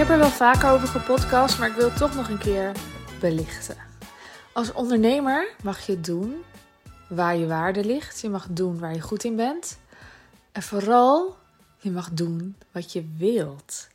heb 0.00 0.08
er 0.08 0.18
wel 0.18 0.30
vaker 0.30 0.70
over 0.70 0.88
gepodcast, 0.88 1.58
maar 1.58 1.68
ik 1.68 1.74
wil 1.74 1.88
het 1.88 1.96
toch 1.96 2.14
nog 2.14 2.28
een 2.28 2.38
keer 2.38 2.72
belichten. 3.20 3.76
Als 4.52 4.72
ondernemer 4.72 5.48
mag 5.62 5.80
je 5.80 6.00
doen 6.00 6.44
waar 7.08 7.36
je 7.36 7.46
waarde 7.46 7.84
ligt. 7.84 8.20
Je 8.20 8.28
mag 8.28 8.46
doen 8.50 8.78
waar 8.78 8.94
je 8.94 9.00
goed 9.00 9.24
in 9.24 9.36
bent. 9.36 9.78
En 10.52 10.62
vooral, 10.62 11.36
je 11.78 11.90
mag 11.90 12.10
doen 12.10 12.56
wat 12.72 12.92
je 12.92 13.14
wilt. 13.16 13.88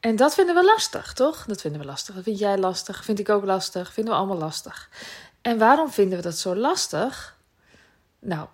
En 0.00 0.16
dat 0.16 0.34
vinden 0.34 0.54
we 0.54 0.64
lastig, 0.64 1.12
toch? 1.12 1.44
Dat 1.44 1.60
vinden 1.60 1.80
we 1.80 1.86
lastig. 1.86 2.14
Dat 2.14 2.24
vind 2.24 2.38
jij 2.38 2.58
lastig, 2.58 3.04
vind 3.04 3.18
ik 3.18 3.28
ook 3.28 3.44
lastig, 3.44 3.92
vinden 3.92 4.12
we 4.12 4.18
allemaal 4.18 4.38
lastig. 4.38 4.90
En 5.42 5.58
waarom 5.58 5.90
vinden 5.90 6.16
we 6.18 6.24
dat 6.24 6.38
zo 6.38 6.54
lastig? 6.56 7.36
Nou, 8.18 8.48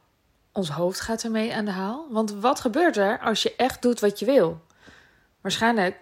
ons 0.52 0.70
hoofd 0.70 1.00
gaat 1.00 1.22
ermee 1.22 1.54
aan 1.54 1.64
de 1.64 1.70
haal. 1.70 2.06
Want 2.10 2.32
wat 2.32 2.60
gebeurt 2.60 2.96
er 2.96 3.20
als 3.20 3.42
je 3.42 3.56
echt 3.56 3.82
doet 3.82 4.00
wat 4.00 4.18
je 4.18 4.24
wil? 4.24 4.60
Waarschijnlijk 5.40 6.00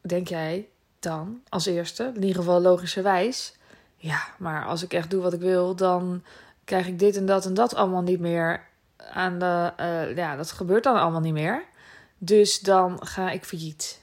denk 0.00 0.28
jij 0.28 0.68
dan 0.98 1.40
als 1.48 1.66
eerste, 1.66 2.12
in 2.14 2.22
ieder 2.22 2.36
geval 2.36 2.60
logischerwijs, 2.60 3.54
ja, 3.96 4.20
maar 4.38 4.66
als 4.66 4.82
ik 4.82 4.92
echt 4.92 5.10
doe 5.10 5.22
wat 5.22 5.32
ik 5.32 5.40
wil, 5.40 5.74
dan 5.76 6.22
krijg 6.64 6.86
ik 6.86 6.98
dit 6.98 7.16
en 7.16 7.26
dat 7.26 7.46
en 7.46 7.54
dat 7.54 7.74
allemaal 7.74 8.02
niet 8.02 8.20
meer 8.20 8.68
aan 9.12 9.38
de. 9.38 9.72
Uh, 9.80 10.16
ja, 10.16 10.36
dat 10.36 10.50
gebeurt 10.52 10.84
dan 10.84 10.96
allemaal 10.96 11.20
niet 11.20 11.32
meer. 11.32 11.64
Dus 12.18 12.60
dan 12.60 13.06
ga 13.06 13.30
ik 13.30 13.44
failliet. 13.44 14.00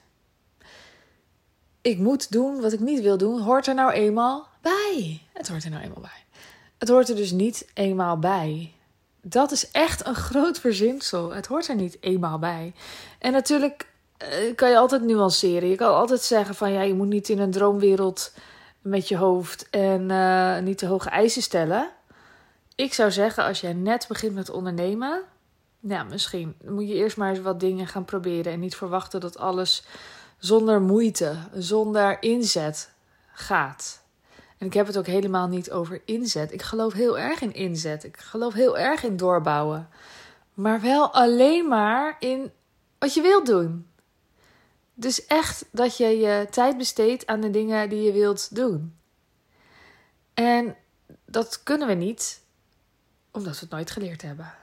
Ik 1.81 1.97
moet 1.97 2.31
doen 2.31 2.61
wat 2.61 2.73
ik 2.73 2.79
niet 2.79 3.01
wil 3.01 3.17
doen. 3.17 3.41
Hoort 3.41 3.67
er 3.67 3.73
nou 3.73 3.91
eenmaal 3.91 4.47
bij? 4.61 5.21
Het 5.33 5.47
hoort 5.47 5.63
er 5.63 5.69
nou 5.69 5.83
eenmaal 5.83 6.01
bij. 6.01 6.23
Het 6.77 6.89
hoort 6.89 7.09
er 7.09 7.15
dus 7.15 7.31
niet 7.31 7.67
eenmaal 7.73 8.19
bij. 8.19 8.73
Dat 9.21 9.51
is 9.51 9.71
echt 9.71 10.05
een 10.05 10.15
groot 10.15 10.59
verzinsel. 10.59 11.33
Het 11.33 11.45
hoort 11.45 11.67
er 11.67 11.75
niet 11.75 11.97
eenmaal 11.99 12.39
bij. 12.39 12.73
En 13.19 13.31
natuurlijk 13.31 13.87
kan 14.55 14.69
je 14.69 14.77
altijd 14.77 15.01
nuanceren. 15.01 15.69
Je 15.69 15.75
kan 15.75 15.93
altijd 15.93 16.21
zeggen 16.21 16.55
van 16.55 16.71
ja, 16.71 16.81
je 16.81 16.93
moet 16.93 17.07
niet 17.07 17.29
in 17.29 17.39
een 17.39 17.51
droomwereld 17.51 18.31
met 18.81 19.07
je 19.07 19.17
hoofd 19.17 19.69
en 19.69 20.09
uh, 20.09 20.59
niet 20.59 20.77
te 20.77 20.85
hoge 20.85 21.09
eisen 21.09 21.41
stellen. 21.41 21.89
Ik 22.75 22.93
zou 22.93 23.11
zeggen, 23.11 23.43
als 23.43 23.61
jij 23.61 23.73
net 23.73 24.05
begint 24.07 24.33
met 24.33 24.49
ondernemen, 24.49 25.21
nou, 25.79 26.09
misschien 26.09 26.55
moet 26.65 26.87
je 26.87 26.93
eerst 26.93 27.17
maar 27.17 27.29
eens 27.29 27.39
wat 27.39 27.59
dingen 27.59 27.87
gaan 27.87 28.05
proberen 28.05 28.51
en 28.51 28.59
niet 28.59 28.75
verwachten 28.75 29.19
dat 29.19 29.37
alles 29.37 29.85
zonder 30.37 30.81
moeite, 30.81 31.35
zonder 31.53 32.17
inzet 32.21 32.91
gaat. 33.33 34.05
En 34.57 34.65
ik 34.65 34.73
heb 34.73 34.87
het 34.87 34.97
ook 34.97 35.05
helemaal 35.05 35.47
niet 35.47 35.71
over 35.71 36.01
inzet. 36.05 36.53
Ik 36.53 36.61
geloof 36.61 36.93
heel 36.93 37.17
erg 37.17 37.41
in 37.41 37.53
inzet. 37.53 38.03
Ik 38.03 38.17
geloof 38.17 38.53
heel 38.53 38.77
erg 38.77 39.03
in 39.03 39.17
doorbouwen. 39.17 39.89
Maar 40.53 40.81
wel 40.81 41.13
alleen 41.13 41.67
maar 41.67 42.15
in 42.19 42.51
wat 42.99 43.13
je 43.13 43.21
wilt 43.21 43.45
doen. 43.45 43.87
Dus 44.99 45.25
echt 45.25 45.65
dat 45.71 45.97
je 45.97 46.07
je 46.07 46.47
tijd 46.49 46.77
besteedt 46.77 47.27
aan 47.27 47.41
de 47.41 47.49
dingen 47.49 47.89
die 47.89 48.01
je 48.01 48.11
wilt 48.11 48.55
doen. 48.55 48.97
En 50.33 50.75
dat 51.25 51.63
kunnen 51.63 51.87
we 51.87 51.93
niet 51.93 52.41
omdat 53.31 53.53
we 53.53 53.59
het 53.59 53.69
nooit 53.69 53.91
geleerd 53.91 54.21
hebben. 54.21 54.53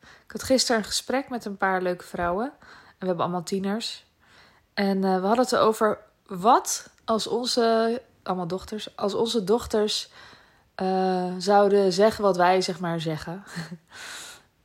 Ik 0.00 0.30
had 0.32 0.42
gisteren 0.42 0.80
een 0.80 0.86
gesprek 0.86 1.28
met 1.28 1.44
een 1.44 1.56
paar 1.56 1.82
leuke 1.82 2.04
vrouwen. 2.04 2.52
En 2.60 2.96
we 2.98 3.06
hebben 3.06 3.24
allemaal 3.24 3.42
tieners. 3.42 4.04
En 4.74 4.96
uh, 4.96 5.20
we 5.20 5.26
hadden 5.26 5.44
het 5.44 5.56
over 5.56 5.98
wat 6.26 6.90
als 7.04 7.26
onze, 7.26 8.02
allemaal 8.22 8.46
dochters, 8.46 8.96
als 8.96 9.14
onze 9.14 9.44
dochters 9.44 10.10
uh, 10.82 11.34
zouden 11.38 11.92
zeggen 11.92 12.24
wat 12.24 12.36
wij 12.36 12.60
zeg 12.60 12.80
maar 12.80 13.00
zeggen. 13.00 13.44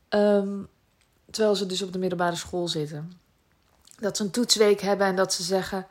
um, 0.08 0.68
terwijl 1.30 1.54
ze 1.54 1.66
dus 1.66 1.82
op 1.82 1.92
de 1.92 1.98
middelbare 1.98 2.36
school 2.36 2.68
zitten 2.68 3.20
dat 4.00 4.16
ze 4.16 4.22
een 4.22 4.30
toetsweek 4.30 4.80
hebben 4.80 5.06
en 5.06 5.16
dat 5.16 5.32
ze 5.32 5.42
zeggen: 5.42 5.86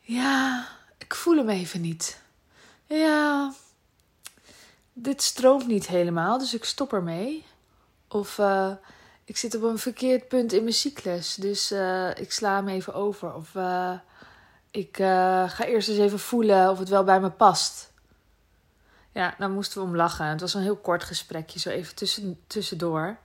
Ja, 0.00 0.66
ik 0.98 1.14
voel 1.14 1.36
hem 1.36 1.48
even 1.48 1.80
niet. 1.80 2.20
Ja, 2.86 3.52
dit 4.92 5.22
stroomt 5.22 5.66
niet 5.66 5.86
helemaal, 5.86 6.38
dus 6.38 6.54
ik 6.54 6.64
stop 6.64 6.92
ermee. 6.92 7.46
Of 8.08 8.38
uh, 8.38 8.72
ik 9.24 9.36
zit 9.36 9.54
op 9.54 9.62
een 9.62 9.78
verkeerd 9.78 10.28
punt 10.28 10.52
in 10.52 10.62
mijn 10.62 10.74
cyclus, 10.74 11.34
dus 11.34 11.72
uh, 11.72 12.10
ik 12.10 12.32
sla 12.32 12.54
hem 12.54 12.68
even 12.68 12.94
over. 12.94 13.34
Of 13.34 13.54
uh, 13.54 13.92
ik 14.70 14.96
ga 14.96 15.64
eerst 15.64 15.88
eens 15.88 15.98
even 15.98 16.18
voelen 16.18 16.70
of 16.70 16.78
het 16.78 16.88
wel 16.88 17.04
bij 17.04 17.20
me 17.20 17.30
past. 17.30 17.92
Ja, 19.14 19.34
dan 19.38 19.52
moesten 19.52 19.80
we 19.80 19.86
om 19.86 19.96
lachen. 19.96 20.26
Het 20.26 20.40
was 20.40 20.54
een 20.54 20.62
heel 20.62 20.76
kort 20.76 21.04
gesprekje, 21.04 21.58
zo 21.58 21.68
even 21.70 21.94
tussen, 21.94 22.40
tussendoor. 22.46 23.16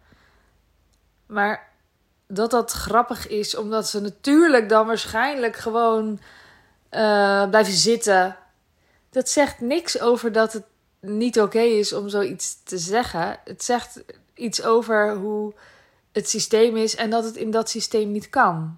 Maar 1.25 1.69
dat 2.31 2.51
dat 2.51 2.72
grappig 2.72 3.28
is, 3.28 3.56
omdat 3.56 3.88
ze 3.88 4.01
natuurlijk 4.01 4.69
dan 4.69 4.88
waarschijnlijk 4.88 5.56
gewoon 5.56 6.19
uh, 6.91 7.50
blijven 7.50 7.73
zitten. 7.73 8.38
Dat 9.09 9.29
zegt 9.29 9.59
niks 9.59 10.00
over 10.00 10.31
dat 10.31 10.53
het 10.53 10.63
niet 11.00 11.39
oké 11.39 11.59
is 11.59 11.94
om 11.94 12.09
zoiets 12.09 12.63
te 12.63 12.78
zeggen. 12.78 13.39
Het 13.44 13.63
zegt 13.63 14.03
iets 14.34 14.63
over 14.63 15.16
hoe 15.16 15.53
het 16.12 16.29
systeem 16.29 16.78
is 16.78 16.95
en 16.95 17.09
dat 17.09 17.23
het 17.23 17.35
in 17.35 17.51
dat 17.51 17.69
systeem 17.69 18.12
niet 18.12 18.29
kan. 18.29 18.78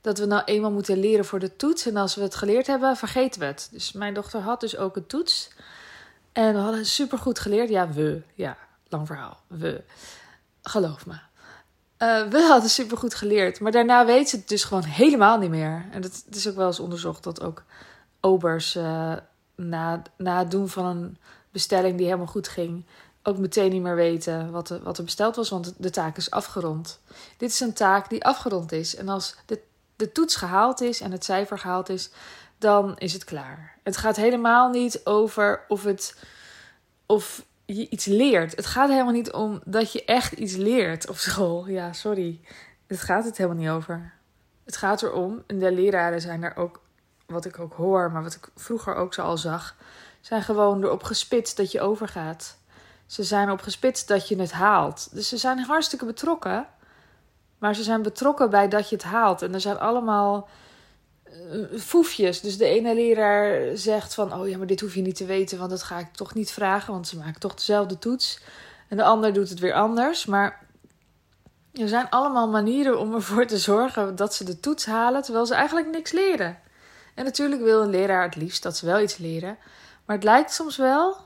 Dat 0.00 0.18
we 0.18 0.26
nou 0.26 0.42
eenmaal 0.44 0.70
moeten 0.70 0.98
leren 0.98 1.24
voor 1.24 1.38
de 1.38 1.56
toets 1.56 1.86
en 1.86 1.96
als 1.96 2.14
we 2.14 2.22
het 2.22 2.34
geleerd 2.34 2.66
hebben, 2.66 2.96
vergeten 2.96 3.40
we 3.40 3.46
het. 3.46 3.68
Dus 3.70 3.92
mijn 3.92 4.14
dochter 4.14 4.40
had 4.40 4.60
dus 4.60 4.76
ook 4.76 4.96
een 4.96 5.06
toets. 5.06 5.50
En 6.32 6.54
we 6.54 6.58
hadden 6.58 6.86
supergoed 6.86 7.38
geleerd. 7.38 7.68
Ja, 7.68 7.88
we. 7.88 8.22
Ja, 8.34 8.56
lang 8.88 9.06
verhaal. 9.06 9.40
We. 9.46 9.82
Geloof 10.62 11.06
me. 11.06 11.30
Uh, 12.02 12.28
we 12.28 12.40
hadden 12.40 12.70
supergoed 12.70 13.14
geleerd. 13.14 13.60
Maar 13.60 13.72
daarna 13.72 14.06
weet 14.06 14.28
ze 14.28 14.36
het 14.36 14.48
dus 14.48 14.64
gewoon 14.64 14.82
helemaal 14.82 15.38
niet 15.38 15.50
meer. 15.50 15.86
En 15.90 16.02
het, 16.02 16.24
is 16.30 16.48
ook 16.48 16.56
wel 16.56 16.66
eens 16.66 16.80
onderzocht 16.80 17.22
dat 17.22 17.42
ook 17.42 17.62
obers 18.20 18.76
uh, 18.76 19.12
na, 19.54 20.02
na 20.16 20.38
het 20.38 20.50
doen 20.50 20.68
van 20.68 20.84
een 20.84 21.16
bestelling 21.50 21.96
die 21.96 22.06
helemaal 22.06 22.26
goed 22.26 22.48
ging, 22.48 22.84
ook 23.22 23.38
meteen 23.38 23.70
niet 23.70 23.82
meer 23.82 23.94
weten 23.94 24.50
wat, 24.50 24.70
er, 24.70 24.82
wat 24.82 24.98
er 24.98 25.04
besteld 25.04 25.36
was, 25.36 25.48
want 25.48 25.74
de 25.76 25.90
taak 25.90 26.16
is 26.16 26.30
afgerond. 26.30 27.00
Dit 27.36 27.50
is 27.50 27.60
een 27.60 27.72
taak 27.72 28.08
die 28.08 28.24
afgerond 28.24 28.72
is. 28.72 28.96
En 28.96 29.08
als 29.08 29.36
de, 29.46 29.60
de 29.96 30.12
toets 30.12 30.36
gehaald 30.36 30.80
is 30.80 31.00
en 31.00 31.12
het 31.12 31.24
cijfer 31.24 31.58
gehaald 31.58 31.88
is, 31.88 32.10
dan 32.58 32.98
is 32.98 33.12
het 33.12 33.24
klaar. 33.24 33.78
Het 33.82 33.96
gaat 33.96 34.16
helemaal 34.16 34.70
niet 34.70 35.00
over 35.04 35.64
of 35.68 35.84
het. 35.84 36.16
Of 37.06 37.44
je 37.76 37.88
iets 37.88 38.04
leert. 38.04 38.56
Het 38.56 38.66
gaat 38.66 38.88
helemaal 38.88 39.12
niet 39.12 39.32
om 39.32 39.60
dat 39.64 39.92
je 39.92 40.04
echt 40.04 40.32
iets 40.32 40.56
leert 40.56 41.08
op 41.08 41.16
school. 41.16 41.68
Ja, 41.68 41.92
sorry. 41.92 42.40
Het 42.86 43.00
gaat 43.00 43.24
het 43.24 43.36
helemaal 43.36 43.58
niet 43.58 43.68
over. 43.68 44.12
Het 44.64 44.76
gaat 44.76 45.02
erom, 45.02 45.42
en 45.46 45.58
de 45.58 45.72
leraren 45.72 46.20
zijn 46.20 46.42
er 46.42 46.56
ook, 46.56 46.80
wat 47.26 47.44
ik 47.44 47.58
ook 47.58 47.74
hoor, 47.74 48.12
maar 48.12 48.22
wat 48.22 48.34
ik 48.34 48.48
vroeger 48.56 48.94
ook 48.94 49.14
zo 49.14 49.22
al 49.22 49.38
zag, 49.38 49.76
zijn 50.20 50.42
gewoon 50.42 50.84
erop 50.84 51.02
gespitst 51.02 51.56
dat 51.56 51.72
je 51.72 51.80
overgaat. 51.80 52.58
Ze 53.06 53.22
zijn 53.22 53.46
erop 53.46 53.60
gespitst 53.60 54.08
dat 54.08 54.28
je 54.28 54.40
het 54.40 54.52
haalt. 54.52 55.08
Dus 55.14 55.28
ze 55.28 55.36
zijn 55.36 55.58
hartstikke 55.58 56.04
betrokken. 56.04 56.66
Maar 57.58 57.74
ze 57.74 57.82
zijn 57.82 58.02
betrokken 58.02 58.50
bij 58.50 58.68
dat 58.68 58.88
je 58.88 58.96
het 58.96 59.04
haalt. 59.04 59.42
En 59.42 59.54
er 59.54 59.60
zijn 59.60 59.78
allemaal 59.78 60.48
foefjes. 61.76 62.40
Dus 62.40 62.58
de 62.58 62.64
ene 62.64 62.94
leraar 62.94 63.76
zegt 63.76 64.14
van, 64.14 64.34
oh 64.34 64.48
ja, 64.48 64.58
maar 64.58 64.66
dit 64.66 64.80
hoef 64.80 64.94
je 64.94 65.02
niet 65.02 65.16
te 65.16 65.24
weten, 65.24 65.58
want 65.58 65.70
dat 65.70 65.82
ga 65.82 65.98
ik 65.98 66.12
toch 66.12 66.34
niet 66.34 66.50
vragen, 66.50 66.92
want 66.92 67.08
ze 67.08 67.16
maken 67.16 67.40
toch 67.40 67.54
dezelfde 67.54 67.98
toets. 67.98 68.40
En 68.88 68.96
de 68.96 69.04
ander 69.04 69.32
doet 69.32 69.48
het 69.48 69.58
weer 69.58 69.74
anders. 69.74 70.26
Maar 70.26 70.66
er 71.72 71.88
zijn 71.88 72.10
allemaal 72.10 72.48
manieren 72.48 72.98
om 72.98 73.14
ervoor 73.14 73.46
te 73.46 73.58
zorgen 73.58 74.16
dat 74.16 74.34
ze 74.34 74.44
de 74.44 74.60
toets 74.60 74.86
halen, 74.86 75.22
terwijl 75.22 75.46
ze 75.46 75.54
eigenlijk 75.54 75.90
niks 75.90 76.12
leren. 76.12 76.58
En 77.14 77.24
natuurlijk 77.24 77.62
wil 77.62 77.82
een 77.82 77.90
leraar 77.90 78.24
het 78.24 78.36
liefst 78.36 78.62
dat 78.62 78.76
ze 78.76 78.86
wel 78.86 79.00
iets 79.00 79.16
leren. 79.16 79.58
Maar 80.04 80.16
het 80.16 80.24
lijkt 80.24 80.52
soms 80.52 80.76
wel 80.76 81.16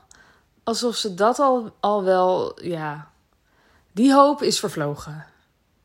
alsof 0.63 0.95
ze 0.95 1.13
dat 1.13 1.39
al, 1.39 1.75
al 1.79 2.03
wel, 2.03 2.63
ja, 2.63 3.11
die 3.91 4.13
hoop 4.13 4.41
is 4.41 4.59
vervlogen. 4.59 5.25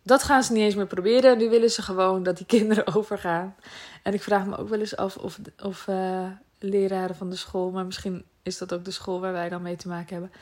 Dat 0.03 0.23
gaan 0.23 0.43
ze 0.43 0.53
niet 0.53 0.63
eens 0.63 0.75
meer 0.75 0.87
proberen. 0.87 1.39
Nu 1.39 1.51
willen 1.51 1.71
ze 1.71 1.83
gewoon 1.83 2.23
dat 2.23 2.37
die 2.37 2.47
kinderen 2.57 2.95
overgaan. 2.95 3.55
En 4.03 4.15
ik 4.15 4.23
vraag 4.23 4.47
me 4.47 4.57
ook 4.57 4.69
wel 4.69 4.81
eens 4.81 4.97
af 4.97 5.17
of, 5.17 5.39
of 5.63 5.87
uh, 5.87 6.27
leraren 6.59 7.17
van 7.17 7.31
de 7.31 7.37
school, 7.37 7.71
maar 7.71 7.85
misschien 7.85 8.25
is 8.43 8.59
dat 8.59 8.75
ook 8.75 8.85
de 8.85 8.91
school 8.91 9.21
waar 9.21 9.33
wij 9.33 9.49
dan 9.49 9.63
mee 9.63 9.77
te 9.77 9.89
maken 9.89 10.13
hebben. 10.21 10.33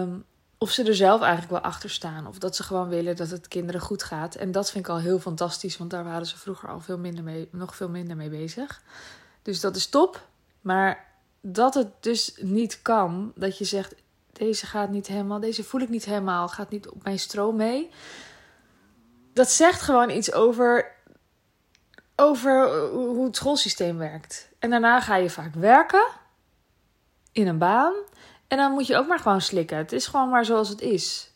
Um, 0.00 0.24
of 0.58 0.70
ze 0.70 0.84
er 0.84 0.94
zelf 0.94 1.20
eigenlijk 1.20 1.50
wel 1.50 1.60
achter 1.60 1.90
staan. 1.90 2.26
Of 2.26 2.38
dat 2.38 2.56
ze 2.56 2.62
gewoon 2.62 2.88
willen 2.88 3.16
dat 3.16 3.30
het 3.30 3.48
kinderen 3.48 3.80
goed 3.80 4.02
gaat. 4.02 4.34
En 4.34 4.52
dat 4.52 4.70
vind 4.70 4.84
ik 4.84 4.90
al 4.90 4.98
heel 4.98 5.18
fantastisch, 5.18 5.76
want 5.76 5.90
daar 5.90 6.04
waren 6.04 6.26
ze 6.26 6.38
vroeger 6.38 6.68
al 6.68 6.80
veel 6.80 6.98
minder 6.98 7.24
mee, 7.24 7.48
nog 7.50 7.76
veel 7.76 7.88
minder 7.88 8.16
mee 8.16 8.28
bezig. 8.28 8.82
Dus 9.42 9.60
dat 9.60 9.76
is 9.76 9.86
top. 9.86 10.26
Maar 10.60 11.06
dat 11.40 11.74
het 11.74 11.88
dus 12.00 12.34
niet 12.40 12.82
kan, 12.82 13.32
dat 13.34 13.58
je 13.58 13.64
zegt: 13.64 13.94
deze 14.32 14.66
gaat 14.66 14.90
niet 14.90 15.06
helemaal, 15.06 15.40
deze 15.40 15.64
voel 15.64 15.80
ik 15.80 15.88
niet 15.88 16.04
helemaal, 16.04 16.48
gaat 16.48 16.70
niet 16.70 16.88
op 16.88 17.02
mijn 17.02 17.18
stroom 17.18 17.56
mee 17.56 17.90
dat 19.32 19.50
zegt 19.50 19.80
gewoon 19.80 20.10
iets 20.10 20.32
over, 20.32 20.92
over 22.16 22.80
hoe 22.90 23.24
het 23.24 23.36
schoolsysteem 23.36 23.98
werkt. 23.98 24.48
En 24.58 24.70
daarna 24.70 25.00
ga 25.00 25.16
je 25.16 25.30
vaak 25.30 25.54
werken 25.54 26.06
in 27.32 27.46
een 27.46 27.58
baan. 27.58 27.94
En 28.48 28.56
dan 28.56 28.72
moet 28.72 28.86
je 28.86 28.96
ook 28.96 29.06
maar 29.06 29.18
gewoon 29.18 29.40
slikken. 29.40 29.76
Het 29.76 29.92
is 29.92 30.06
gewoon 30.06 30.28
maar 30.28 30.44
zoals 30.44 30.68
het 30.68 30.80
is. 30.80 31.30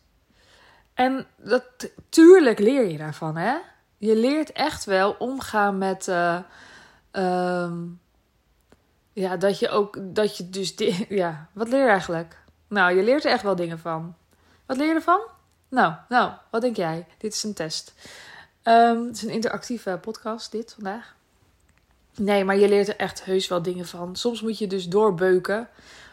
En 0.94 1.26
dat, 1.37 1.64
tuurlijk 2.08 2.58
leer 2.58 2.90
je 2.90 2.98
daarvan, 2.98 3.37
hè? 3.37 3.56
Je 3.99 4.16
leert 4.16 4.52
echt 4.52 4.84
wel 4.84 5.16
omgaan 5.19 5.78
met, 5.78 6.06
uh, 6.08 6.38
Ehm, 7.16 7.84
ja, 9.12 9.37
dat 9.37 9.58
je 9.58 9.69
ook, 9.69 9.99
dat 10.00 10.37
je 10.37 10.50
dus, 10.50 10.75
ja, 11.08 11.49
wat 11.52 11.69
leer 11.69 11.82
je 11.82 11.90
eigenlijk? 11.90 12.38
Nou, 12.69 12.96
je 12.96 13.02
leert 13.02 13.25
er 13.25 13.31
echt 13.31 13.42
wel 13.42 13.56
dingen 13.56 13.78
van. 13.78 14.14
Wat 14.66 14.76
leer 14.76 14.87
je 14.87 14.94
ervan? 14.94 15.20
Nou, 15.76 15.94
nou, 16.08 16.32
wat 16.50 16.61
denk 16.61 16.76
jij? 16.76 17.06
Dit 17.19 17.32
is 17.32 17.43
een 17.43 17.55
test. 17.55 17.94
Um, 18.64 19.06
het 19.06 19.17
is 19.17 19.23
een 19.23 19.31
interactieve 19.31 19.99
podcast, 20.00 20.52
dit 20.52 20.73
vandaag. 20.75 21.14
Nee, 22.14 22.44
maar 22.44 22.56
je 22.56 22.69
leert 22.69 22.88
er 22.88 22.96
echt 22.96 23.25
heus 23.25 23.49
wel 23.49 23.62
dingen 23.62 23.87
van. 23.87 24.17
Soms 24.17 24.43
moet 24.43 24.58
je 24.58 24.67
dus 24.67 24.88
doorbeuken, 24.88 25.69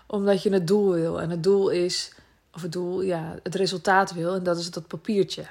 omdat 0.07 0.44
je 0.44 0.54
het 0.54 0.68
doel 0.68 0.92
wil. 0.92 1.21
En 1.21 1.30
het 1.30 1.44
doel 1.44 1.69
is, 1.69 2.13
of 2.54 2.62
het 2.62 2.71
doel, 2.71 3.01
ja, 3.01 3.39
het 3.44 3.56
resultaat 3.56 4.13
wil. 4.13 4.36
En 4.36 4.44
dat 4.44 4.57
is 4.57 4.71
dat 4.71 4.88
papiertje. 4.88 5.44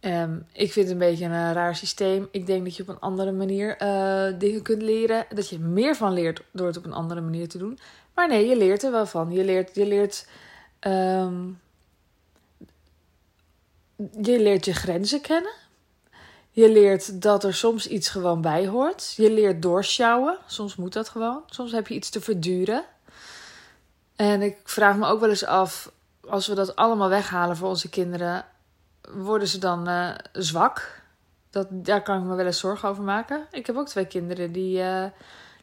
Um, 0.00 0.46
ik 0.52 0.72
vind 0.72 0.88
het 0.88 0.94
een 0.94 1.08
beetje 1.08 1.24
een 1.24 1.52
raar 1.52 1.76
systeem. 1.76 2.28
Ik 2.30 2.46
denk 2.46 2.64
dat 2.64 2.76
je 2.76 2.82
op 2.82 2.88
een 2.88 3.00
andere 3.00 3.32
manier 3.32 3.82
uh, 3.82 4.38
dingen 4.38 4.62
kunt 4.62 4.82
leren. 4.82 5.26
Dat 5.34 5.48
je 5.48 5.58
meer 5.58 5.96
van 5.96 6.12
leert 6.12 6.42
door 6.50 6.66
het 6.66 6.76
op 6.76 6.84
een 6.84 6.92
andere 6.92 7.20
manier 7.20 7.48
te 7.48 7.58
doen. 7.58 7.78
Maar 8.14 8.28
nee, 8.28 8.46
je 8.48 8.56
leert 8.56 8.82
er 8.82 8.90
wel 8.90 9.06
van. 9.06 9.32
Je 9.32 9.44
leert, 9.44 9.74
je 9.74 9.86
leert, 9.86 10.26
um, 10.80 11.60
je 14.20 14.40
leert 14.40 14.64
je 14.64 14.74
grenzen 14.74 15.20
kennen. 15.20 15.52
Je 16.50 16.72
leert 16.72 17.22
dat 17.22 17.44
er 17.44 17.54
soms 17.54 17.86
iets 17.88 18.08
gewoon 18.08 18.40
bij 18.40 18.66
hoort. 18.66 19.14
Je 19.16 19.30
leert 19.30 19.62
doorsjouwen. 19.62 20.38
Soms 20.46 20.76
moet 20.76 20.92
dat 20.92 21.08
gewoon. 21.08 21.42
Soms 21.46 21.72
heb 21.72 21.86
je 21.88 21.94
iets 21.94 22.10
te 22.10 22.20
verduren. 22.20 22.84
En 24.16 24.42
ik 24.42 24.56
vraag 24.64 24.96
me 24.96 25.06
ook 25.06 25.20
wel 25.20 25.28
eens 25.28 25.44
af, 25.44 25.92
als 26.28 26.46
we 26.46 26.54
dat 26.54 26.76
allemaal 26.76 27.08
weghalen 27.08 27.56
voor 27.56 27.68
onze 27.68 27.88
kinderen, 27.88 28.44
worden 29.10 29.48
ze 29.48 29.58
dan 29.58 29.88
uh, 29.88 30.10
zwak? 30.32 31.02
Dat, 31.50 31.66
daar 31.70 32.02
kan 32.02 32.18
ik 32.18 32.24
me 32.24 32.34
wel 32.34 32.46
eens 32.46 32.58
zorgen 32.58 32.88
over 32.88 33.02
maken. 33.02 33.46
Ik 33.50 33.66
heb 33.66 33.76
ook 33.76 33.88
twee 33.88 34.06
kinderen 34.06 34.52
die, 34.52 34.78
uh, 34.78 35.04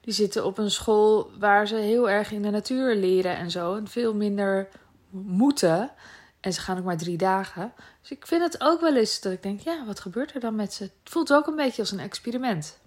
die 0.01 0.13
zitten 0.13 0.45
op 0.45 0.57
een 0.57 0.71
school 0.71 1.31
waar 1.39 1.67
ze 1.67 1.75
heel 1.75 2.09
erg 2.09 2.31
in 2.31 2.41
de 2.41 2.49
natuur 2.49 2.95
leren 2.95 3.37
en 3.37 3.51
zo. 3.51 3.75
En 3.75 3.87
veel 3.87 4.13
minder 4.13 4.67
moeten. 5.09 5.91
En 6.45 6.53
ze 6.53 6.61
gaan 6.61 6.77
ook 6.77 6.83
maar 6.83 6.97
drie 6.97 7.17
dagen. 7.17 7.73
Dus 8.01 8.11
ik 8.11 8.27
vind 8.27 8.41
het 8.41 8.61
ook 8.61 8.81
wel 8.81 8.95
eens 8.95 9.21
dat 9.21 9.33
ik 9.33 9.43
denk, 9.43 9.59
ja, 9.59 9.85
wat 9.85 9.99
gebeurt 9.99 10.33
er 10.33 10.39
dan 10.39 10.55
met 10.55 10.73
ze? 10.73 10.83
Het 10.83 10.91
voelt 11.03 11.33
ook 11.33 11.47
een 11.47 11.55
beetje 11.55 11.81
als 11.81 11.91
een 11.91 11.99
experiment. 11.99 12.79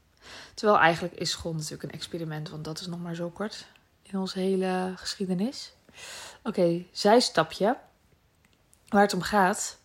Terwijl 0.55 0.79
eigenlijk 0.79 1.15
is 1.15 1.31
school 1.31 1.53
natuurlijk 1.55 1.83
een 1.83 1.91
experiment, 1.91 2.51
want 2.51 2.65
dat 2.65 2.81
is 2.81 2.87
nog 2.87 3.01
maar 3.01 3.15
zo 3.15 3.31
kort 3.31 3.67
in 4.03 4.19
onze 4.19 4.39
hele 4.39 4.93
geschiedenis. 4.97 5.73
Oké, 6.39 6.49
okay, 6.49 6.89
zijstapje. 6.93 7.77
Waar 8.89 9.03
het 9.03 9.15
om 9.15 9.23
gaat, 9.23 9.79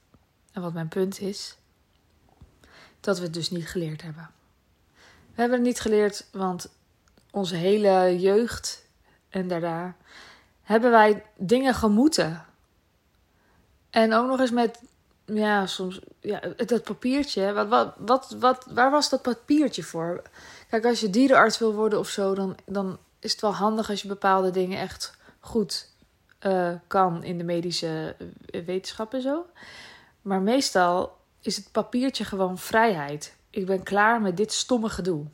en 0.52 0.62
wat 0.62 0.74
mijn 0.74 0.88
punt 0.88 1.20
is, 1.20 1.56
dat 3.00 3.18
we 3.18 3.24
het 3.24 3.34
dus 3.34 3.50
niet 3.50 3.68
geleerd 3.68 4.02
hebben. 4.02 4.30
We 5.34 5.42
hebben 5.42 5.58
het 5.58 5.68
niet 5.68 5.80
geleerd, 5.80 6.25
want 6.31 6.70
onze 7.31 7.56
hele 7.56 8.20
jeugd 8.20 8.86
en 9.30 9.48
daarna 9.48 9.96
hebben 10.62 10.92
wij 10.92 11.25
dingen 11.38 11.74
gemoeten. 11.74 12.52
En 13.94 14.13
ook 14.13 14.28
nog 14.28 14.40
eens 14.40 14.51
met, 14.51 14.81
ja, 15.25 15.66
soms, 15.66 16.00
ja, 16.19 16.42
dat 16.66 16.84
papiertje. 16.84 17.54
Wat, 17.54 17.68
wat, 17.68 17.94
wat, 17.98 18.36
wat, 18.40 18.66
waar 18.69 18.92
was 18.92 19.10
dat 19.10 19.22
papiertje 19.22 19.84
voor? 19.84 20.22
Kijk, 20.69 20.86
als 20.86 21.00
je 21.00 21.10
dierenarts 21.10 21.60
wil 21.60 21.74
worden 21.74 22.00
of 22.00 22.10
zo, 22.10 22.36
dan, 22.36 22.57
dan 22.66 22.98
is 23.19 23.31
het 23.31 23.42
wel 23.42 23.54
handig 23.54 23.90
als 23.90 24.01
je 24.01 24.07
bepaalde 24.07 24.51
dingen 24.51 24.80
echt 24.80 25.18
goed 25.40 25.90
uh, 26.42 26.72
kan 26.88 27.24
in 27.24 27.38
de 27.38 27.44
medische 27.44 28.16
eh, 28.45 28.66
wetenschap 28.66 29.13
en 29.13 29.22
zo. 29.22 29.45
Maar 30.22 30.42
meestal 30.42 31.18
is 31.39 31.56
het 31.56 31.72
papiertje 31.72 32.24
gewoon 32.24 32.57
vrijheid. 32.57 33.36
Ik 33.50 33.66
ben 33.66 33.84
klaar 33.84 34.22
met 34.22 34.38
dit 34.38 34.54
stomme 34.54 34.89
gedoe. 34.89 35.25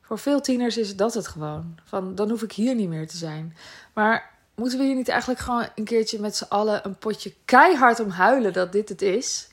Voor 0.00 0.18
veel 0.18 0.40
tieners 0.40 0.76
is 0.76 0.96
dat 0.96 1.14
het 1.14 1.28
gewoon. 1.28 1.78
Van 1.84 2.14
dan 2.14 2.30
hoef 2.30 2.42
ik 2.42 2.52
hier 2.52 2.74
niet 2.74 2.88
meer 2.88 3.08
te 3.08 3.16
zijn. 3.16 3.56
Maar 3.92 4.37
moeten 4.58 4.78
we 4.78 4.84
hier 4.84 4.94
niet 4.94 5.08
eigenlijk 5.08 5.40
gewoon 5.40 5.68
een 5.74 5.84
keertje 5.84 6.20
met 6.20 6.36
z'n 6.36 6.46
allen 6.48 6.86
een 6.86 6.98
potje 6.98 7.34
keihard 7.44 8.00
om 8.00 8.10
huilen 8.10 8.52
dat 8.52 8.72
dit 8.72 8.88
het 8.88 9.02
is? 9.02 9.48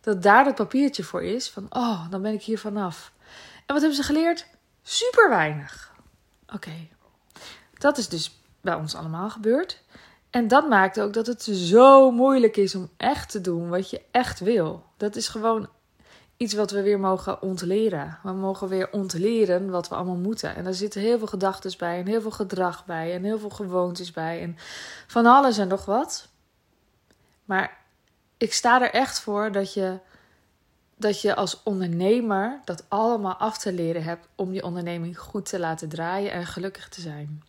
Dat 0.00 0.22
daar 0.22 0.44
het 0.44 0.54
papiertje 0.54 1.04
voor 1.04 1.22
is. 1.22 1.50
Van 1.50 1.66
oh, 1.68 2.10
dan 2.10 2.22
ben 2.22 2.32
ik 2.32 2.42
hier 2.42 2.58
vanaf. 2.58 3.12
En 3.66 3.74
wat 3.74 3.80
hebben 3.80 3.94
ze 3.94 4.02
geleerd? 4.02 4.46
Super 4.82 5.28
weinig. 5.28 5.92
Oké. 6.54 6.88
Dat 7.78 7.98
is 7.98 8.08
dus 8.08 8.40
bij 8.60 8.74
ons 8.74 8.94
allemaal 8.94 9.30
gebeurd. 9.30 9.82
En 10.30 10.48
dat 10.48 10.68
maakt 10.68 11.00
ook 11.00 11.12
dat 11.12 11.26
het 11.26 11.42
zo 11.42 12.10
moeilijk 12.10 12.56
is 12.56 12.74
om 12.74 12.90
echt 12.96 13.30
te 13.30 13.40
doen 13.40 13.68
wat 13.68 13.90
je 13.90 14.02
echt 14.10 14.40
wil. 14.40 14.84
Dat 14.96 15.16
is 15.16 15.28
gewoon 15.28 15.68
iets 16.42 16.54
wat 16.54 16.70
we 16.70 16.82
weer 16.82 17.00
mogen 17.00 17.42
ontleren. 17.42 18.18
We 18.22 18.32
mogen 18.32 18.68
weer 18.68 18.90
ontleren 18.90 19.70
wat 19.70 19.88
we 19.88 19.94
allemaal 19.94 20.16
moeten. 20.16 20.54
En 20.54 20.64
daar 20.64 20.74
zitten 20.74 21.00
heel 21.00 21.18
veel 21.18 21.26
gedachten 21.26 21.72
bij, 21.78 21.98
en 21.98 22.06
heel 22.06 22.20
veel 22.20 22.30
gedrag 22.30 22.84
bij, 22.84 23.14
en 23.14 23.24
heel 23.24 23.38
veel 23.38 23.50
gewoontes 23.50 24.10
bij, 24.10 24.42
en 24.42 24.56
van 25.06 25.26
alles 25.26 25.58
en 25.58 25.68
nog 25.68 25.84
wat. 25.84 26.28
Maar 27.44 27.78
ik 28.36 28.52
sta 28.52 28.82
er 28.82 28.90
echt 28.90 29.20
voor 29.20 29.52
dat 29.52 29.74
je, 29.74 29.98
dat 30.96 31.20
je 31.20 31.34
als 31.34 31.62
ondernemer 31.62 32.60
dat 32.64 32.84
allemaal 32.88 33.34
af 33.34 33.58
te 33.58 33.72
leren 33.72 34.02
hebt 34.02 34.26
om 34.34 34.52
je 34.52 34.64
onderneming 34.64 35.18
goed 35.18 35.48
te 35.48 35.58
laten 35.58 35.88
draaien 35.88 36.32
en 36.32 36.46
gelukkig 36.46 36.88
te 36.88 37.00
zijn. 37.00 37.42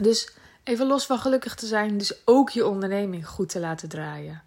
Dus 0.00 0.32
even 0.62 0.86
los 0.86 1.06
van 1.06 1.18
gelukkig 1.18 1.54
te 1.54 1.66
zijn, 1.66 1.98
dus 1.98 2.26
ook 2.26 2.50
je 2.50 2.66
onderneming 2.66 3.28
goed 3.28 3.48
te 3.48 3.60
laten 3.60 3.88
draaien. 3.88 4.42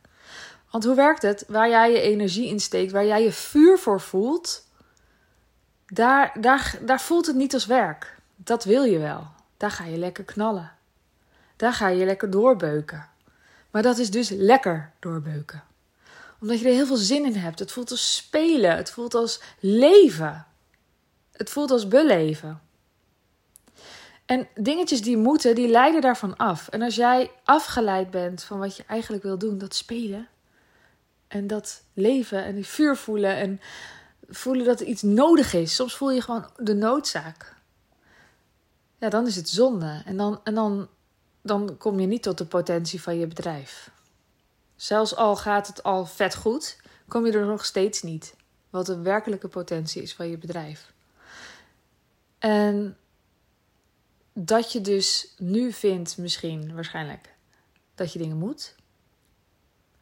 Want 0.71 0.83
hoe 0.83 0.95
werkt 0.95 1.21
het? 1.21 1.45
Waar 1.47 1.69
jij 1.69 1.91
je 1.91 2.01
energie 2.01 2.47
in 2.47 2.59
steekt, 2.59 2.91
waar 2.91 3.05
jij 3.05 3.23
je 3.23 3.31
vuur 3.31 3.77
voor 3.77 4.01
voelt, 4.01 4.67
daar, 5.87 6.37
daar, 6.41 6.77
daar 6.81 7.01
voelt 7.01 7.25
het 7.25 7.35
niet 7.35 7.53
als 7.53 7.65
werk. 7.65 8.15
Dat 8.35 8.63
wil 8.63 8.83
je 8.83 8.99
wel. 8.99 9.27
Daar 9.57 9.71
ga 9.71 9.85
je 9.85 9.97
lekker 9.97 10.23
knallen. 10.23 10.71
Daar 11.55 11.73
ga 11.73 11.87
je 11.87 12.05
lekker 12.05 12.29
doorbeuken. 12.29 13.09
Maar 13.71 13.81
dat 13.81 13.97
is 13.97 14.11
dus 14.11 14.29
lekker 14.29 14.91
doorbeuken. 14.99 15.63
Omdat 16.39 16.59
je 16.59 16.67
er 16.67 16.73
heel 16.73 16.85
veel 16.85 16.95
zin 16.95 17.25
in 17.25 17.35
hebt. 17.35 17.59
Het 17.59 17.71
voelt 17.71 17.91
als 17.91 18.15
spelen. 18.15 18.75
Het 18.75 18.91
voelt 18.91 19.13
als 19.13 19.41
leven. 19.59 20.45
Het 21.31 21.49
voelt 21.49 21.71
als 21.71 21.87
beleven. 21.87 22.61
En 24.25 24.47
dingetjes 24.55 25.01
die 25.01 25.17
moeten, 25.17 25.55
die 25.55 25.67
leiden 25.67 26.01
daarvan 26.01 26.37
af. 26.37 26.67
En 26.67 26.81
als 26.81 26.95
jij 26.95 27.31
afgeleid 27.43 28.11
bent 28.11 28.43
van 28.43 28.59
wat 28.59 28.77
je 28.77 28.83
eigenlijk 28.87 29.23
wil 29.23 29.37
doen, 29.37 29.57
dat 29.57 29.75
spelen. 29.75 30.27
En 31.27 31.47
dat 31.47 31.83
leven 31.93 32.43
en 32.43 32.55
die 32.55 32.65
vuur 32.65 32.97
voelen 32.97 33.35
en 33.35 33.61
voelen 34.27 34.65
dat 34.65 34.79
er 34.79 34.85
iets 34.85 35.01
nodig 35.01 35.53
is. 35.53 35.75
Soms 35.75 35.95
voel 35.95 36.11
je 36.11 36.21
gewoon 36.21 36.49
de 36.57 36.73
noodzaak. 36.73 37.55
Ja, 38.99 39.09
dan 39.09 39.27
is 39.27 39.35
het 39.35 39.49
zonde. 39.49 40.01
En 40.05 40.17
dan, 40.17 40.39
en 40.43 40.55
dan, 40.55 40.89
dan 41.41 41.77
kom 41.77 41.99
je 41.99 42.07
niet 42.07 42.23
tot 42.23 42.37
de 42.37 42.45
potentie 42.45 43.01
van 43.01 43.17
je 43.17 43.27
bedrijf. 43.27 43.91
Zelfs 44.75 45.15
al 45.15 45.35
gaat 45.35 45.67
het 45.67 45.83
al 45.83 46.05
vet 46.05 46.35
goed, 46.35 46.77
kom 47.07 47.25
je 47.25 47.31
er 47.31 47.45
nog 47.45 47.65
steeds 47.65 48.01
niet. 48.01 48.35
Wat 48.69 48.85
de 48.85 49.01
werkelijke 49.01 49.47
potentie 49.47 50.01
is 50.01 50.15
van 50.15 50.29
je 50.29 50.37
bedrijf. 50.37 50.93
En 52.39 52.97
dat 54.33 54.71
je 54.71 54.81
dus 54.81 55.33
nu 55.37 55.73
vindt, 55.73 56.17
misschien 56.17 56.73
waarschijnlijk, 56.73 57.35
dat 57.95 58.13
je 58.13 58.19
dingen 58.19 58.37
moet, 58.37 58.75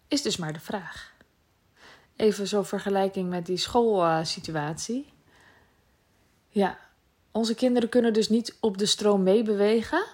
is 0.07 0.21
dus 0.21 0.37
maar 0.37 0.53
de 0.53 0.59
vraag. 0.59 1.12
Even 2.23 2.47
zo'n 2.47 2.65
vergelijking 2.65 3.29
met 3.29 3.45
die 3.45 3.57
schoolsituatie. 3.57 5.13
Ja, 6.49 6.77
onze 7.31 7.55
kinderen 7.55 7.89
kunnen 7.89 8.13
dus 8.13 8.29
niet 8.29 8.57
op 8.59 8.77
de 8.77 8.85
stroom 8.85 9.23
meebewegen, 9.23 10.05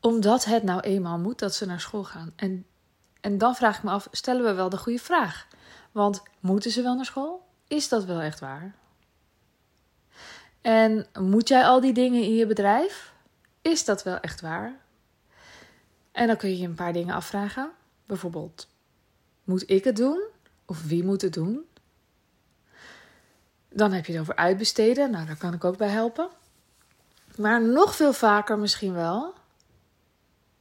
omdat 0.00 0.44
het 0.44 0.62
nou 0.62 0.80
eenmaal 0.80 1.18
moet 1.18 1.38
dat 1.38 1.54
ze 1.54 1.66
naar 1.66 1.80
school 1.80 2.04
gaan. 2.04 2.32
En, 2.36 2.66
en 3.20 3.38
dan 3.38 3.54
vraag 3.54 3.76
ik 3.76 3.82
me 3.82 3.90
af, 3.90 4.08
stellen 4.10 4.44
we 4.44 4.52
wel 4.52 4.68
de 4.68 4.76
goede 4.76 4.98
vraag? 4.98 5.46
Want 5.92 6.22
moeten 6.40 6.70
ze 6.70 6.82
wel 6.82 6.94
naar 6.94 7.04
school? 7.04 7.46
Is 7.68 7.88
dat 7.88 8.04
wel 8.04 8.20
echt 8.20 8.40
waar? 8.40 8.74
En 10.60 11.06
moet 11.20 11.48
jij 11.48 11.64
al 11.64 11.80
die 11.80 11.92
dingen 11.92 12.22
in 12.22 12.34
je 12.34 12.46
bedrijf? 12.46 13.12
Is 13.62 13.84
dat 13.84 14.02
wel 14.02 14.18
echt 14.18 14.40
waar? 14.40 14.80
En 16.12 16.26
dan 16.26 16.36
kun 16.36 16.48
je 16.48 16.58
je 16.58 16.66
een 16.66 16.74
paar 16.74 16.92
dingen 16.92 17.14
afvragen. 17.14 17.70
Bijvoorbeeld, 18.06 18.68
moet 19.44 19.70
ik 19.70 19.84
het 19.84 19.96
doen? 19.96 20.29
Of 20.70 20.82
wie 20.82 21.04
moet 21.04 21.22
het 21.22 21.32
doen? 21.32 21.66
Dan 23.68 23.92
heb 23.92 24.06
je 24.06 24.12
het 24.12 24.20
over 24.20 24.36
uitbesteden. 24.36 25.10
Nou, 25.10 25.26
daar 25.26 25.36
kan 25.36 25.54
ik 25.54 25.64
ook 25.64 25.76
bij 25.76 25.88
helpen. 25.88 26.28
Maar 27.36 27.62
nog 27.62 27.96
veel 27.96 28.12
vaker 28.12 28.58
misschien 28.58 28.92
wel. 28.92 29.34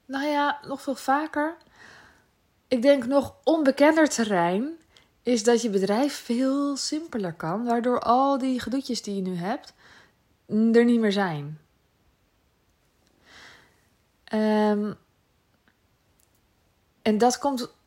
Nou 0.06 0.28
ja, 0.28 0.60
nog 0.68 0.82
veel 0.82 0.96
vaker. 0.96 1.58
Ik 2.68 2.82
denk 2.82 3.06
nog 3.06 3.36
onbekender 3.44 4.10
terrein 4.10 4.78
is 5.22 5.44
dat 5.44 5.62
je 5.62 5.70
bedrijf 5.70 6.14
veel 6.14 6.78
simpeler 6.78 7.34
kan, 7.34 7.66
waardoor 7.66 8.00
al 8.00 8.38
die 8.38 8.60
gedoetjes 8.60 9.02
die 9.02 9.16
je 9.16 9.22
nu 9.22 9.36
hebt 9.36 9.74
er 10.48 10.86
niet 10.86 11.00
meer 11.00 11.12
zijn. 11.12 11.60
Um, 14.34 14.98
en 17.02 17.18
dat 17.18 17.38
komt 17.38 17.78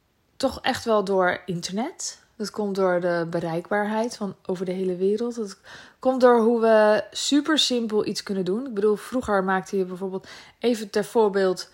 toch 0.42 0.60
echt 0.60 0.84
wel 0.84 1.04
door 1.04 1.42
internet. 1.46 2.20
Dat 2.36 2.50
komt 2.50 2.74
door 2.74 3.00
de 3.00 3.26
bereikbaarheid 3.30 4.16
van 4.16 4.36
over 4.46 4.64
de 4.64 4.72
hele 4.72 4.96
wereld. 4.96 5.34
Dat 5.34 5.58
komt 5.98 6.20
door 6.20 6.40
hoe 6.40 6.60
we 6.60 7.04
super 7.10 7.58
simpel 7.58 8.06
iets 8.06 8.22
kunnen 8.22 8.44
doen. 8.44 8.66
Ik 8.66 8.74
bedoel, 8.74 8.96
vroeger 8.96 9.44
maakte 9.44 9.76
je 9.76 9.84
bijvoorbeeld 9.84 10.28
even 10.58 10.90
ter 10.90 11.04
voorbeeld. 11.04 11.70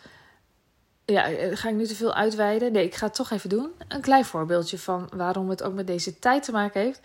Ja, 1.04 1.22
ga 1.56 1.68
ik 1.68 1.74
nu 1.74 1.86
te 1.86 1.94
veel 1.94 2.14
uitweiden? 2.14 2.72
Nee, 2.72 2.84
ik 2.84 2.94
ga 2.94 3.06
het 3.06 3.14
toch 3.14 3.30
even 3.30 3.48
doen. 3.48 3.70
Een 3.88 4.00
klein 4.00 4.24
voorbeeldje 4.24 4.78
van 4.78 5.08
waarom 5.16 5.48
het 5.48 5.62
ook 5.62 5.74
met 5.74 5.86
deze 5.86 6.18
tijd 6.18 6.42
te 6.42 6.52
maken 6.52 6.80
heeft. 6.80 7.00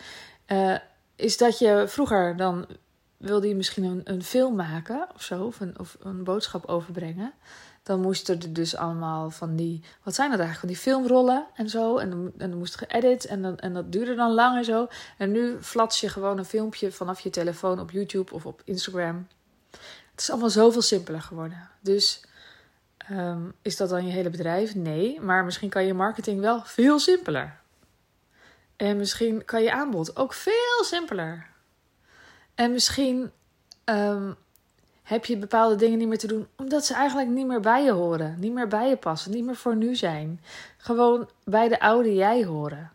Uh, 0.47 0.75
is 1.15 1.37
dat 1.37 1.59
je 1.59 1.83
vroeger 1.87 2.37
dan 2.37 2.67
wilde 3.17 3.47
je 3.47 3.55
misschien 3.55 3.83
een, 3.83 4.01
een 4.03 4.23
film 4.23 4.55
maken 4.55 5.07
of 5.15 5.21
zo, 5.21 5.43
of 5.43 5.59
een, 5.59 5.79
of 5.79 5.97
een 5.99 6.23
boodschap 6.23 6.65
overbrengen. 6.65 7.33
Dan 7.83 8.01
moesten 8.01 8.39
er 8.39 8.53
dus 8.53 8.75
allemaal 8.75 9.29
van 9.29 9.55
die, 9.55 9.83
wat 10.03 10.15
zijn 10.15 10.29
dat 10.29 10.39
eigenlijk, 10.39 10.59
van 10.59 10.83
die 10.83 10.93
filmrollen 10.93 11.45
en 11.53 11.69
zo. 11.69 11.97
En 11.97 12.09
dan, 12.09 12.31
en 12.37 12.57
moest 12.57 12.75
geëdit 12.75 13.25
en, 13.25 13.41
dan, 13.41 13.57
en 13.57 13.73
dat 13.73 13.91
duurde 13.91 14.15
dan 14.15 14.31
lang 14.31 14.57
en 14.57 14.65
zo. 14.65 14.87
En 15.17 15.31
nu 15.31 15.57
flats 15.61 15.99
je 15.99 16.09
gewoon 16.09 16.37
een 16.37 16.45
filmpje 16.45 16.91
vanaf 16.91 17.19
je 17.19 17.29
telefoon 17.29 17.79
op 17.79 17.91
YouTube 17.91 18.33
of 18.33 18.45
op 18.45 18.61
Instagram. 18.65 19.27
Het 20.11 20.21
is 20.21 20.29
allemaal 20.29 20.49
zoveel 20.49 20.81
simpeler 20.81 21.21
geworden. 21.21 21.69
Dus 21.81 22.25
ehm, 22.97 23.41
is 23.61 23.77
dat 23.77 23.89
dan 23.89 24.05
je 24.05 24.11
hele 24.11 24.29
bedrijf? 24.29 24.75
Nee, 24.75 25.21
maar 25.21 25.43
misschien 25.43 25.69
kan 25.69 25.85
je 25.85 25.93
marketing 25.93 26.39
wel 26.39 26.61
veel 26.63 26.99
simpeler. 26.99 27.61
En 28.75 28.97
misschien 28.97 29.45
kan 29.45 29.63
je 29.63 29.71
aanbod 29.71 30.15
ook 30.15 30.33
veel 30.33 30.83
simpeler. 30.83 31.47
En 32.55 32.71
misschien 32.71 33.31
ehm, 33.83 34.33
heb 35.03 35.25
je 35.25 35.37
bepaalde 35.37 35.75
dingen 35.75 35.97
niet 35.97 36.07
meer 36.07 36.17
te 36.17 36.27
doen, 36.27 36.47
omdat 36.55 36.85
ze 36.85 36.93
eigenlijk 36.93 37.29
niet 37.29 37.45
meer 37.45 37.59
bij 37.59 37.83
je 37.83 37.91
horen, 37.91 38.35
niet 38.39 38.53
meer 38.53 38.67
bij 38.67 38.89
je 38.89 38.97
passen, 38.97 39.31
niet 39.31 39.45
meer 39.45 39.55
voor 39.55 39.75
nu 39.75 39.95
zijn. 39.95 40.41
Gewoon 40.77 41.29
bij 41.43 41.67
de 41.67 41.79
oude 41.79 42.13
jij 42.13 42.45
horen. 42.45 42.91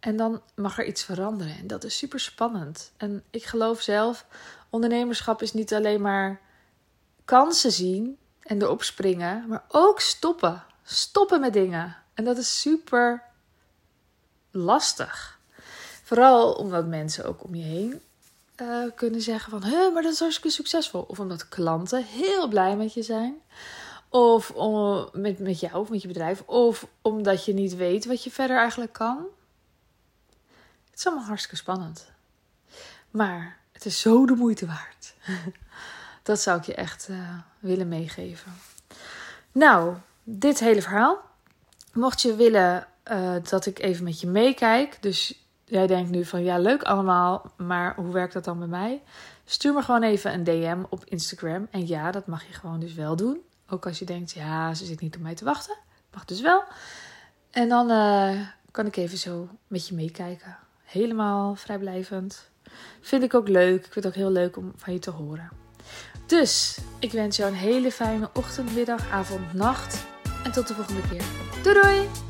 En 0.00 0.16
dan 0.16 0.42
mag 0.54 0.78
er 0.78 0.86
iets 0.86 1.04
veranderen. 1.04 1.56
En 1.56 1.66
dat 1.66 1.84
is 1.84 1.98
super 1.98 2.20
spannend. 2.20 2.92
En 2.96 3.22
ik 3.30 3.44
geloof 3.44 3.80
zelf, 3.80 4.26
ondernemerschap 4.70 5.42
is 5.42 5.52
niet 5.52 5.74
alleen 5.74 6.00
maar 6.00 6.40
kansen 7.24 7.72
zien 7.72 8.18
en 8.42 8.62
erop 8.62 8.82
springen, 8.82 9.44
maar 9.48 9.64
ook 9.68 10.00
stoppen. 10.00 10.64
Stoppen 10.82 11.40
met 11.40 11.52
dingen. 11.52 11.96
En 12.14 12.24
dat 12.24 12.36
is 12.36 12.60
super 12.60 13.22
lastig. 14.50 15.38
Vooral 16.02 16.52
omdat 16.52 16.86
mensen 16.86 17.24
ook 17.24 17.44
om 17.44 17.54
je 17.54 17.62
heen 17.62 18.00
uh, 18.60 18.84
kunnen 18.94 19.20
zeggen 19.20 19.50
van... 19.50 19.62
Hé, 19.62 19.90
maar 19.90 20.02
dat 20.02 20.12
is 20.12 20.20
hartstikke 20.20 20.50
succesvol. 20.50 21.04
Of 21.08 21.20
omdat 21.20 21.48
klanten 21.48 22.04
heel 22.04 22.48
blij 22.48 22.76
met 22.76 22.94
je 22.94 23.02
zijn. 23.02 23.40
Of 24.08 24.50
om, 24.50 25.08
met, 25.12 25.38
met 25.38 25.60
jou 25.60 25.74
of 25.74 25.90
met 25.90 26.02
je 26.02 26.08
bedrijf. 26.08 26.42
Of 26.46 26.86
omdat 27.02 27.44
je 27.44 27.54
niet 27.54 27.76
weet 27.76 28.04
wat 28.04 28.24
je 28.24 28.30
verder 28.30 28.56
eigenlijk 28.56 28.92
kan. 28.92 29.26
Het 30.90 30.98
is 30.98 31.06
allemaal 31.06 31.24
hartstikke 31.24 31.56
spannend. 31.56 32.10
Maar 33.10 33.58
het 33.72 33.84
is 33.84 34.00
zo 34.00 34.26
de 34.26 34.34
moeite 34.34 34.66
waard. 34.66 35.14
dat 36.22 36.40
zou 36.40 36.58
ik 36.58 36.64
je 36.64 36.74
echt 36.74 37.08
uh, 37.10 37.38
willen 37.58 37.88
meegeven. 37.88 38.52
Nou, 39.52 39.94
dit 40.22 40.58
hele 40.58 40.82
verhaal. 40.82 41.20
Mocht 41.92 42.22
je 42.22 42.36
willen 42.36 42.86
uh, 43.10 43.34
dat 43.48 43.66
ik 43.66 43.78
even 43.78 44.04
met 44.04 44.20
je 44.20 44.26
meekijk. 44.26 44.98
Dus 45.00 45.44
jij 45.70 45.86
denkt 45.86 46.10
nu 46.10 46.24
van 46.24 46.44
ja, 46.44 46.58
leuk 46.58 46.82
allemaal, 46.82 47.52
maar 47.56 47.94
hoe 47.94 48.12
werkt 48.12 48.32
dat 48.32 48.44
dan 48.44 48.58
bij 48.58 48.68
mij? 48.68 49.02
Stuur 49.44 49.72
me 49.72 49.82
gewoon 49.82 50.02
even 50.02 50.32
een 50.32 50.44
DM 50.44 50.82
op 50.88 51.04
Instagram. 51.04 51.66
En 51.70 51.86
ja, 51.86 52.10
dat 52.10 52.26
mag 52.26 52.46
je 52.46 52.52
gewoon 52.52 52.80
dus 52.80 52.94
wel 52.94 53.16
doen. 53.16 53.40
Ook 53.68 53.86
als 53.86 53.98
je 53.98 54.04
denkt, 54.04 54.30
ja, 54.30 54.74
ze 54.74 54.84
zit 54.84 55.00
niet 55.00 55.16
op 55.16 55.22
mij 55.22 55.34
te 55.34 55.44
wachten. 55.44 55.76
Mag 56.12 56.24
dus 56.24 56.40
wel. 56.40 56.62
En 57.50 57.68
dan 57.68 57.90
uh, 57.90 58.40
kan 58.70 58.86
ik 58.86 58.96
even 58.96 59.18
zo 59.18 59.48
met 59.66 59.88
je 59.88 59.94
meekijken. 59.94 60.56
Helemaal 60.84 61.54
vrijblijvend. 61.54 62.50
Vind 63.00 63.22
ik 63.22 63.34
ook 63.34 63.48
leuk. 63.48 63.84
Ik 63.84 63.92
vind 63.92 63.94
het 63.94 64.06
ook 64.06 64.14
heel 64.14 64.30
leuk 64.30 64.56
om 64.56 64.72
van 64.76 64.92
je 64.92 64.98
te 64.98 65.10
horen. 65.10 65.50
Dus 66.26 66.78
ik 66.98 67.12
wens 67.12 67.36
jou 67.36 67.50
een 67.50 67.58
hele 67.58 67.92
fijne 67.92 68.30
ochtend, 68.34 68.74
middag, 68.74 69.10
avond, 69.10 69.52
nacht. 69.54 70.06
En 70.44 70.52
tot 70.52 70.68
de 70.68 70.74
volgende 70.74 71.08
keer. 71.08 71.24
Doei 71.62 71.80
doei! 71.80 72.29